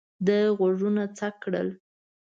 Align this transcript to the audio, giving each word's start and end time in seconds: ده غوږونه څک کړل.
ده 0.25 0.37
غوږونه 0.57 1.03
څک 1.17 1.33
کړل. 1.43 1.67